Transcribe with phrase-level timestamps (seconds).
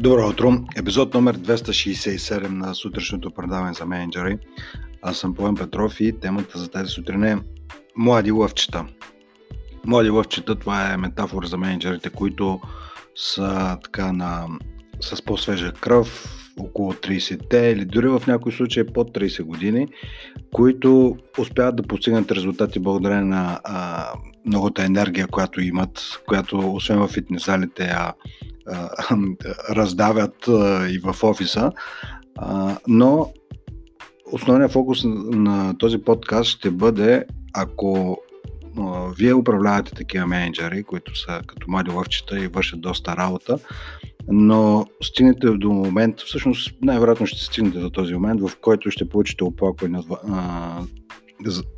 [0.00, 0.52] Добро утро!
[0.76, 4.38] Епизод номер 267 на сутрешното предаване за менеджери.
[5.02, 7.38] Аз съм Поем Петров и темата за тази сутрин е
[7.96, 8.86] Млади лъвчета.
[9.86, 12.60] Млади лъвчета, това е метафора за менеджерите, които
[13.14, 14.46] са така на,
[15.00, 19.88] с по-свежа кръв, около 30-те или дори в някои случаи под 30 години,
[20.52, 24.06] които успяват да постигнат резултати благодарение на а,
[24.46, 28.12] многота енергия, която имат, която освен в фитнес залите я
[29.70, 30.46] раздавят
[30.90, 31.72] и в офиса.
[32.88, 33.32] Но
[34.32, 38.18] основният фокус на този подкаст ще бъде, ако
[39.18, 43.58] вие управлявате такива менеджери, които са като млади лъвчета и вършат доста работа,
[44.28, 49.44] но стигнете до момент, всъщност най-вероятно ще стигнете до този момент, в който ще получите
[49.44, 50.02] оплакване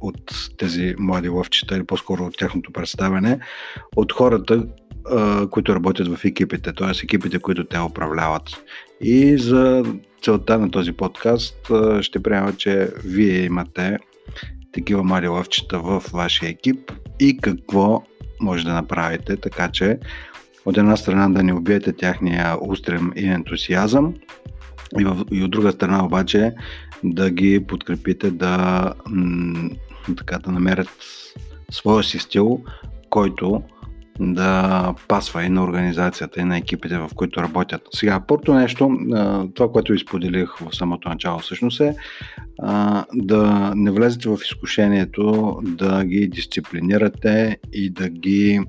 [0.00, 3.38] от тези млади лъвчета или по-скоро от тяхното представяне,
[3.96, 4.66] от хората,
[5.50, 7.04] които работят в екипите, т.е.
[7.04, 8.42] екипите, които те управляват.
[9.00, 9.84] И за
[10.22, 13.98] целта на този подкаст ще приема, че вие имате
[14.72, 18.02] такива млади лъвчета в вашия екип и какво
[18.40, 19.98] може да направите, така че
[20.64, 24.14] от една страна да не убиете тяхния устрем и ентусиазъм
[25.00, 26.52] и, в, и от друга страна обаче
[27.04, 29.70] да ги подкрепите да, м,
[30.16, 30.88] така, да намерят
[31.70, 32.60] своя си стил,
[33.10, 33.62] който
[34.20, 37.82] да пасва и на организацията, и на екипите, в които работят.
[37.90, 38.90] Сега, първото нещо,
[39.54, 41.94] това, което изподелих в самото начало, всъщност е
[43.14, 48.60] да не влезете в изкушението да ги дисциплинирате и да ги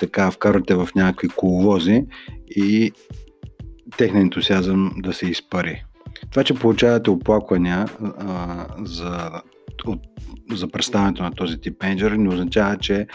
[0.00, 2.04] така вкарате в някакви коловози
[2.50, 2.92] и
[3.96, 5.84] техния ентусиазъм да се изпари.
[6.30, 7.86] Това, че получавате оплаквания
[8.18, 9.30] а, за,
[9.86, 10.00] от,
[10.52, 13.06] за представянето на този тип менеджер, не означава, че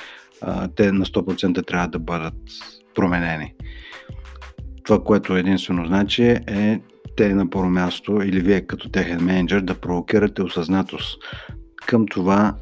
[0.76, 2.34] те на 100% трябва да бъдат
[2.96, 3.54] променени.
[4.84, 6.82] Това, което единствено значи е
[7.18, 11.22] те на първо място или вие като техен менеджер да провокирате осъзнатост
[11.86, 12.56] към това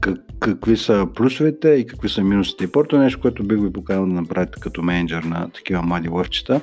[0.00, 2.64] как, какви са плюсовете и какви са минусите.
[2.64, 6.60] И първото нещо, което бих ви поканал да направите като менеджер на такива млади лъвчета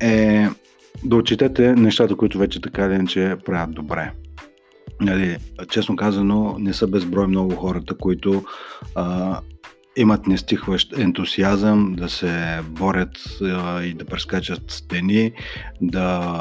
[0.00, 0.46] е
[1.04, 4.12] да отчетете нещата, които вече така или иначе правят добре.
[5.00, 5.36] Нали,
[5.70, 8.44] честно казано, не са безброй много хората, които
[8.94, 9.40] а,
[9.96, 13.18] имат нестихващ ентусиазъм да се борят
[13.82, 15.32] и да прескачат стени,
[15.80, 16.32] да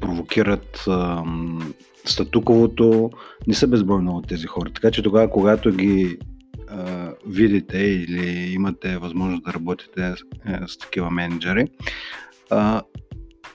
[0.00, 1.24] провокират а,
[2.04, 3.10] статуковото.
[3.46, 4.70] Не са безброй много тези хора.
[4.74, 6.18] Така че тогава, когато ги
[7.26, 10.14] видите или имате възможност да работите е,
[10.66, 11.68] с такива менеджери,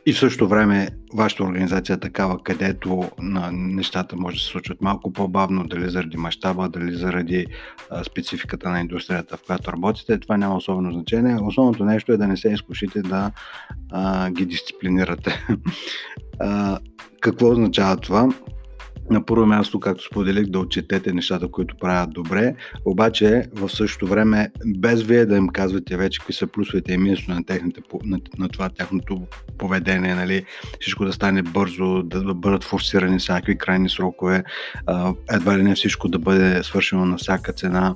[0.08, 4.82] и в същото време вашата организация е такава, където на нещата може да се случват
[4.82, 7.46] малко по-бавно, дали заради мащаба, дали заради
[7.90, 11.38] а, спецификата на индустрията, в която работите, това няма особено значение.
[11.42, 13.32] Основното нещо е да не се изкушите да
[13.92, 15.46] а, ги дисциплинирате.
[16.40, 16.80] а,
[17.22, 18.30] какво означава това?
[19.10, 24.52] На първо място, както споделих, да отчетете нещата, които правят добре, обаче в същото време,
[24.66, 28.50] без вие да им казвате вече какви са плюсовете и минусите на, техните, на, на
[28.50, 29.22] това тяхното
[29.58, 30.46] поведение, нали,
[30.80, 34.44] всичко да стане бързо, да, да бъдат форсирани всякакви крайни срокове,
[35.32, 37.96] едва ли не всичко да бъде свършено на всяка цена.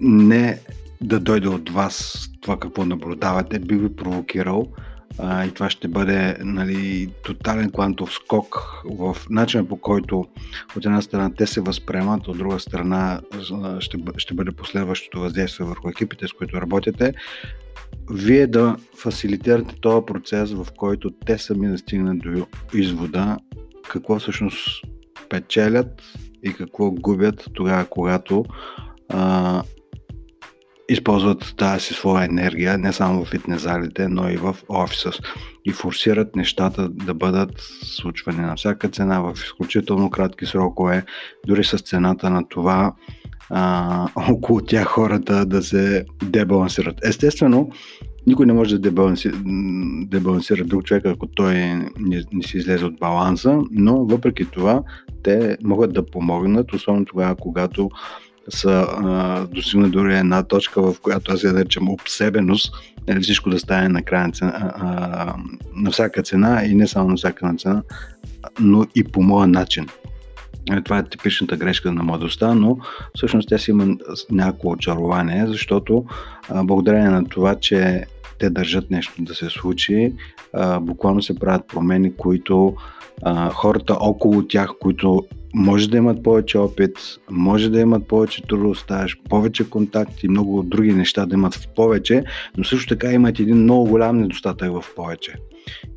[0.00, 0.58] Не
[1.00, 4.66] да дойде от вас това какво наблюдавате, би ви провокирал
[5.22, 10.24] а, и това ще бъде нали, тотален квантов скок в начина по който
[10.76, 13.20] от една страна те се възприемат, от друга страна
[13.78, 17.14] ще, ще бъде последващото въздействие върху екипите, с които работите.
[18.10, 23.36] Вие да фасилитирате този процес, в който те сами да стигнат до извода
[23.88, 24.84] какво всъщност
[25.28, 26.02] печелят
[26.42, 28.44] и какво губят тогава, когато
[30.92, 35.10] използват тази своя енергия не само в фитнес залите, но и в офиса
[35.64, 37.52] и форсират нещата да бъдат
[37.82, 41.04] случвани на всяка цена в изключително кратки срокове,
[41.46, 42.92] дори с цената на това
[43.50, 47.04] а, около тях хората да се дебалансират.
[47.04, 47.70] Естествено,
[48.26, 49.36] никой не може да дебалансира,
[50.06, 54.82] дебалансира друг човек, ако той не, не си излезе от баланса, но въпреки това
[55.22, 57.90] те могат да помогнат, особено тогава, когато
[58.48, 62.74] са а, достигнат дори една точка, в която аз я наричам обсебеност,
[63.08, 65.34] нали, всичко да стане на крайна цена, а, а,
[65.74, 67.82] на всяка цена и не само на всяка цена,
[68.60, 69.86] но и по моя начин.
[70.70, 72.78] Е, това е типичната грешка на младостта, но
[73.14, 73.96] всъщност тя си има
[74.30, 76.04] някакво очарование, защото
[76.48, 78.04] а, благодарение на това, че
[78.38, 80.12] те държат нещо да се случи,
[80.52, 82.74] а, буквално се правят промени, които
[83.22, 86.98] а, хората около тях, които може да имат повече опит,
[87.30, 92.24] може да имат повече трудов стаж, повече контакти, много други неща да имат в повече,
[92.56, 95.34] но също така имат един много голям недостатък в повече.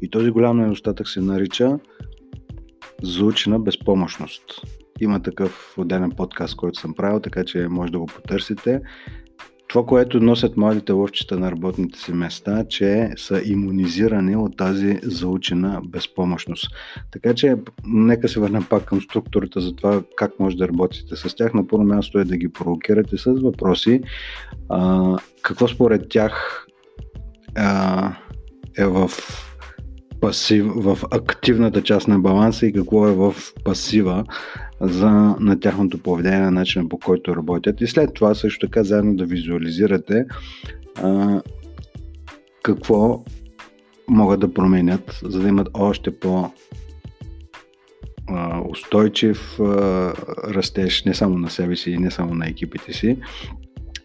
[0.02, 1.80] И този голям недостатък се нарича
[3.02, 4.44] заучена безпомощност.
[5.02, 8.82] Има такъв отделен подкаст, който съм правил, така че може да го потърсите.
[9.68, 15.82] Това, което носят младите лъвчета на работните си места, че са иммунизирани от тази заучена
[15.86, 16.68] безпомощност.
[17.12, 17.56] Така че,
[17.86, 21.54] нека се върнем пак към структурата за това как може да работите с тях.
[21.54, 24.02] На първо място е да ги провокирате с въпроси.
[24.70, 26.66] А, какво според тях
[27.56, 28.16] а,
[28.78, 29.12] е в
[30.22, 34.26] пасив, в активната част на баланса и какво е в пасива
[34.84, 35.10] за,
[35.40, 37.82] на тяхното поведение, на начина по който работят.
[37.82, 40.26] И след това също така заедно да визуализирате
[40.96, 41.42] а,
[42.64, 43.24] какво
[44.08, 46.52] могат да променят, за да имат още по
[48.70, 49.60] устойчив
[50.48, 53.18] растеж не само на себе си и не само на екипите си,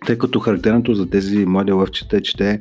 [0.06, 2.60] тъй като характерното за тези млади лъвчета е, че те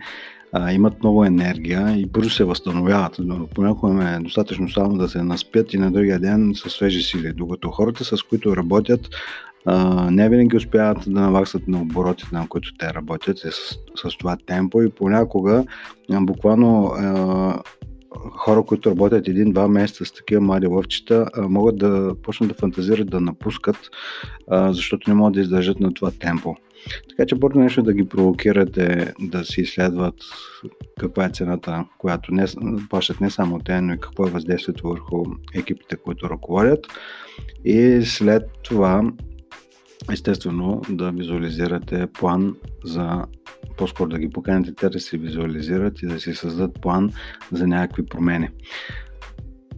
[0.54, 3.16] а, имат много енергия и бързо се възстановяват.
[3.20, 7.34] Но понякога е достатъчно само да се наспят и на другия ден със свежи сили.
[7.34, 9.10] Докато хората, с които работят,
[9.66, 13.52] а, не винаги успяват да наваксат на оборотите, на които те работят с,
[13.96, 15.66] с това темпо и понякога
[16.10, 17.60] буквално а,
[18.48, 23.22] хора, които работят един-два месеца с такива млади лъвчета, могат да почнат да фантазират да
[23.22, 23.78] напускат,
[24.52, 26.56] защото не могат да издържат на това темпо.
[27.10, 30.16] Така че първо нещо да ги провокирате да си изследват
[31.00, 32.46] каква е цената, която не,
[32.90, 36.88] плащат не само те, но и какво е въздействието върху екипите, които ръководят.
[37.66, 39.12] И след това,
[40.12, 42.56] естествено, да визуализирате план
[42.86, 43.26] за
[43.78, 47.12] по-скоро да ги поканите те да се визуализират и да си създадат план
[47.52, 48.50] за някакви промени.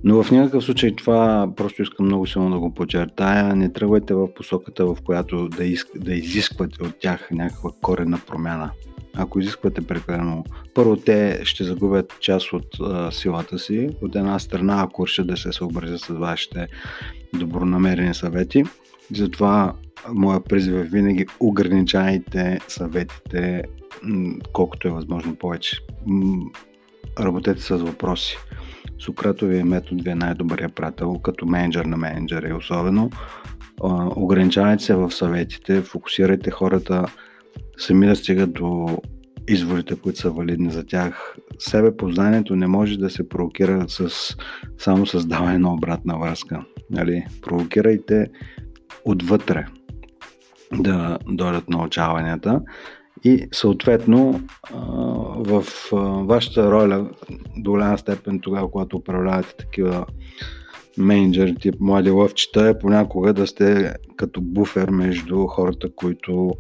[0.04, 3.56] Но в някакъв случай това просто искам много силно да го подчертая.
[3.56, 8.72] Не тръгвайте в посоката, в която да, иск, да изисквате от тях някаква корена промяна.
[9.16, 10.44] Ако изисквате прекалено,
[10.74, 13.90] първо те ще загубят част от а, силата си.
[14.02, 16.68] От една страна, ако решат да се съобразят с вашите
[17.34, 18.64] добронамерени съвети.
[19.16, 19.74] Затова
[20.14, 23.64] моя призив е винаги ограничайте съветите
[24.54, 25.78] колкото е възможно повече.
[27.20, 28.38] Работете с въпроси.
[29.00, 33.10] Сократовия метод ви е най-добрият приятел, като менеджер на менеджери особено.
[34.16, 37.06] Ограничавайте се в съветите, фокусирайте хората
[37.78, 38.98] сами да стигат до
[39.48, 41.36] изводите, които са валидни за тях.
[41.60, 44.36] Себе познанието не може да се провокира с,
[44.78, 46.66] само с даване на обратна връзка.
[46.90, 47.26] Нали?
[47.42, 48.28] Провокирайте
[49.06, 49.66] отвътре
[50.74, 52.62] да дойдат научаванията
[53.24, 54.42] и съответно
[55.38, 55.64] в
[56.26, 57.10] вашата роля
[57.58, 60.06] до голяма степен тогава, когато управлявате такива
[60.98, 66.52] менеджери, тип млади лъвчета, е понякога да сте като буфер между хората, които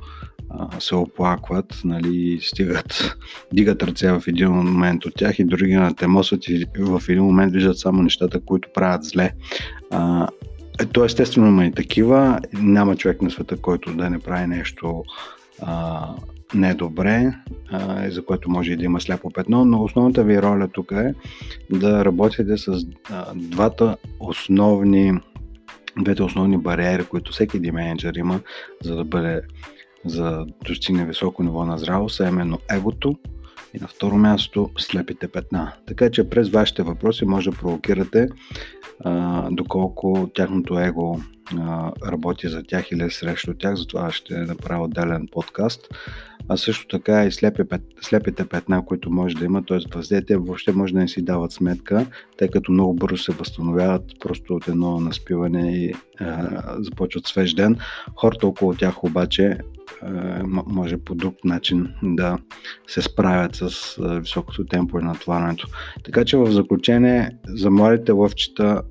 [0.79, 3.17] се оплакват, нали, стигат,
[3.53, 7.53] дигат ръце в един момент от тях и други на темосват и в един момент
[7.53, 9.31] виждат само нещата, които правят зле.
[10.85, 12.39] То естествено има и такива.
[12.53, 15.03] Няма човек на света, който да не прави нещо
[15.61, 16.07] а,
[16.53, 17.33] недобре,
[17.71, 21.13] а, за което може и да има сляпо петно, но основната ви роля тук е
[21.71, 25.13] да работите с а, двата основни
[26.01, 28.39] двете основни бариери, които всеки един менеджер има,
[28.83, 29.41] за да бъде
[30.05, 33.15] за да достигне високо ниво на зрялост, а именно егото
[33.73, 35.73] и на второ място слепите петна.
[35.87, 38.27] Така че през вашите въпроси може да провокирате
[38.99, 41.19] а, доколко тяхното его
[41.59, 45.87] а, работи за тях или е срещу тях, затова ще направя отделен подкаст.
[46.49, 47.63] А също така и слепи,
[48.01, 49.95] слепите петна, които може да има, т.е.
[49.95, 52.05] въздейте, въобще може да не си дават сметка,
[52.37, 57.77] тъй като много бързо се възстановяват просто от едно наспиване и а, започват свеж ден.
[58.15, 59.57] Хората около тях обаче
[60.67, 62.37] може по друг начин да
[62.87, 65.67] се справят с високото темпо и натварянето.
[66.03, 68.81] Така че в заключение за младите лъвчета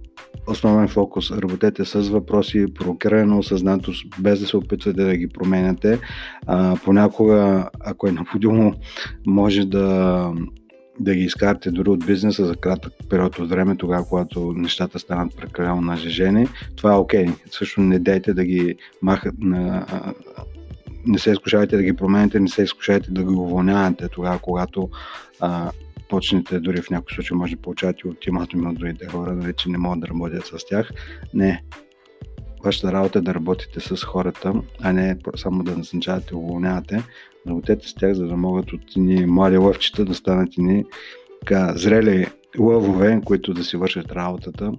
[0.50, 1.30] основен фокус.
[1.30, 5.98] Работете с въпроси, провокиране на осъзнатост, без да се опитвате да ги променяте.
[6.46, 8.74] А, понякога, ако е необходимо,
[9.26, 10.32] може да,
[11.00, 15.36] да ги изкарате дори от бизнеса за кратък период от време, тогава, когато нещата станат
[15.36, 16.46] прекалено нажежени.
[16.76, 17.26] Това е окей.
[17.26, 17.34] Okay.
[17.50, 19.86] Също не дейте да ги махат на
[21.06, 24.88] не се изкушавайте да ги промените, не се изкушавайте да ги уволнявате тогава, когато
[25.40, 25.70] а,
[26.08, 29.78] почнете, дори в някои случаи може да получавате ултиматуми от другите хора, нали, че не
[29.78, 30.90] могат да работят с тях.
[31.34, 31.62] Не.
[32.64, 37.02] Вашата работа е да работите с хората, а не само да назначавате уволнявате.
[37.48, 40.84] Работете с тях, за да могат от ни млади лъвчета да станат ни
[41.40, 42.26] така, зрели
[42.58, 44.72] лъвове, които да си вършат работата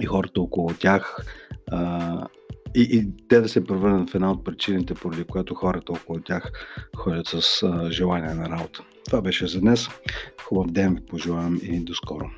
[0.00, 1.24] и хората около тях
[1.70, 2.26] а,
[2.74, 6.52] и, и те да се превърнат в една от причините, поради която хората около тях
[6.96, 8.82] ходят с а, желание на работа.
[9.04, 9.88] Това беше за днес.
[10.42, 12.30] Хубав ден ви пожелавам и до скоро.